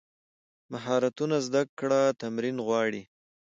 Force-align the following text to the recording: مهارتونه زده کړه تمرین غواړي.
مهارتونه 0.71 1.37
زده 1.47 1.61
کړه 1.79 2.01
تمرین 2.21 2.57
غواړي. 2.65 3.03